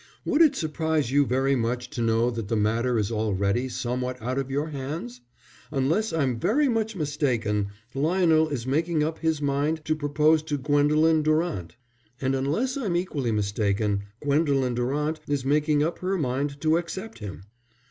"Would 0.25 0.41
it 0.41 0.55
surprise 0.55 1.11
you 1.11 1.27
very 1.27 1.55
much 1.55 1.87
to 1.91 2.01
know 2.01 2.31
that 2.31 2.47
the 2.47 2.55
matter 2.55 2.97
is 2.97 3.11
already 3.11 3.69
somewhat 3.69 4.19
out 4.19 4.39
of 4.39 4.49
your 4.49 4.69
hands? 4.69 5.21
Unless 5.69 6.11
I'm 6.11 6.39
very 6.39 6.67
much 6.67 6.95
mistaken, 6.95 7.67
Lionel 7.93 8.49
is 8.49 8.65
making 8.65 9.03
up 9.03 9.19
his 9.19 9.43
mind 9.43 9.85
to 9.85 9.95
propose 9.95 10.41
to 10.41 10.57
Gwendolen 10.57 11.21
Durant; 11.21 11.75
and 12.19 12.33
unless 12.33 12.77
I'm 12.77 12.95
equally 12.95 13.31
mistaken, 13.31 14.05
Gwendolen 14.23 14.73
Durant 14.73 15.19
is 15.27 15.45
making 15.45 15.83
up 15.83 15.99
her 15.99 16.17
mind 16.17 16.59
to 16.61 16.77
accept 16.77 17.19
him." 17.19 17.43